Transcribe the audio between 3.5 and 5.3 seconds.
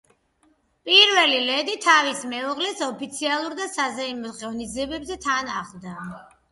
და საზეიმო ღონისძიებებზე